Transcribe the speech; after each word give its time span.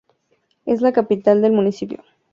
Es 0.65 0.81
la 0.81 0.93
capital 0.93 1.43
del 1.43 1.51
municipio. 1.51 2.03